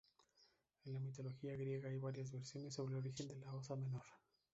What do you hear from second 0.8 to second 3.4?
En la mitología griega, hay varias versiones sobre el origen de